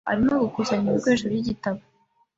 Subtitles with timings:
[0.11, 1.79] Arimo gukusanya ibikoresho by'igitabo.